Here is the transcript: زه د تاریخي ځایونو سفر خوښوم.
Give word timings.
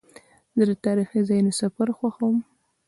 زه 0.57 0.63
د 0.69 0.71
تاریخي 0.85 1.19
ځایونو 1.29 1.51
سفر 1.61 1.87
خوښوم. 1.97 2.37